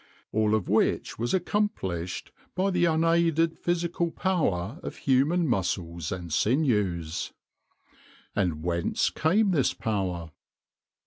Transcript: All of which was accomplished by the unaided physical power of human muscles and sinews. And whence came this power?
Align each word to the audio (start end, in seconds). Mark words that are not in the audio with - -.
All 0.31 0.55
of 0.55 0.67
which 0.67 1.19
was 1.19 1.31
accomplished 1.31 2.31
by 2.55 2.71
the 2.71 2.85
unaided 2.85 3.55
physical 3.59 4.09
power 4.09 4.79
of 4.81 4.95
human 4.97 5.47
muscles 5.47 6.11
and 6.11 6.33
sinews. 6.33 7.33
And 8.35 8.63
whence 8.63 9.11
came 9.11 9.51
this 9.51 9.75
power? 9.75 10.31